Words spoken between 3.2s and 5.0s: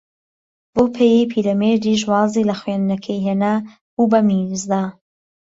ھێنا، بوو بە میرزا